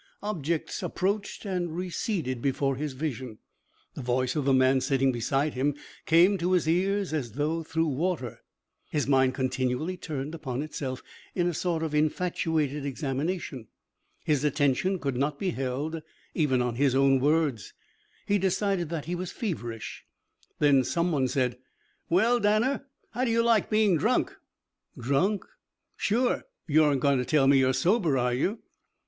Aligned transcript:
Objects 0.23 0.81
approached 0.81 1.45
and 1.45 1.77
receded 1.77 2.41
before 2.41 2.75
his 2.75 2.93
vision. 2.93 3.37
The 3.93 4.01
voice 4.01 4.35
of 4.35 4.45
the 4.45 4.51
man 4.53 4.81
sitting 4.81 5.11
beside 5.11 5.53
him 5.53 5.75
came 6.07 6.39
to 6.39 6.53
his 6.53 6.67
ears 6.67 7.13
as 7.13 7.33
if 7.37 7.67
through 7.67 7.85
water. 7.85 8.41
His 8.89 9.05
mind 9.07 9.35
continually 9.35 9.97
turned 9.97 10.33
upon 10.33 10.63
itself 10.63 11.03
in 11.35 11.45
a 11.47 11.53
sort 11.53 11.83
of 11.83 11.93
infatuated 11.93 12.83
examination. 12.83 13.67
His 14.23 14.43
attention 14.43 14.97
could 14.97 15.17
not 15.17 15.37
be 15.37 15.51
held 15.51 16.01
even 16.33 16.63
on 16.63 16.77
his 16.77 16.95
own 16.95 17.19
words. 17.19 17.75
He 18.25 18.39
decided 18.39 18.89
that 18.89 19.05
he 19.05 19.13
was 19.13 19.31
feverish. 19.31 20.03
Then 20.57 20.83
some 20.83 21.11
one 21.11 21.27
said: 21.27 21.59
"Well, 22.09 22.39
Danner, 22.39 22.87
how 23.11 23.23
do 23.23 23.29
you 23.29 23.43
like 23.43 23.69
being 23.69 23.97
drunk?" 23.99 24.33
"Drunk?" 24.97 25.45
"Sure. 25.95 26.45
You 26.65 26.85
aren't 26.85 27.01
going 27.01 27.19
to 27.19 27.25
tell 27.25 27.45
me 27.45 27.59
you're 27.59 27.71
sober, 27.71 28.17
are 28.17 28.33
you?" 28.33 28.63